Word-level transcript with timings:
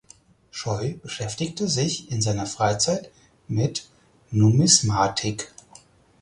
Scheu 0.49 0.95
beschäftigte 1.03 1.67
sich 1.67 2.09
in 2.11 2.23
seiner 2.23 2.47
Freizeit 2.47 3.11
mit 3.47 3.87
Numismatik. 4.31 5.51